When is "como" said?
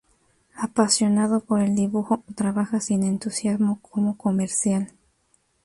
3.83-4.17